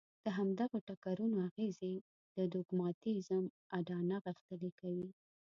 د 0.23 0.27
همدغو 0.37 0.77
ټکرونو 0.87 1.35
اغېزې 1.47 1.93
د 2.35 2.37
دوګماتېزم 2.53 3.43
اډانه 3.77 4.17
غښتلې 4.25 4.71
کوي. 4.79 5.09